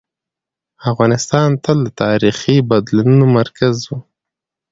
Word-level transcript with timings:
افغانستان 0.91 1.49
تل 1.63 1.77
د 1.85 1.87
تاریخي 2.01 2.57
بدلونونو 2.69 3.25
مرکز 3.37 3.75
و. 3.87 3.89